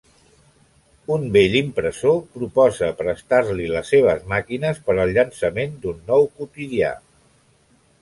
[1.15, 6.95] Un vell impressor proposa prestar-li les seves màquines per a llançament d’un nou quotidià.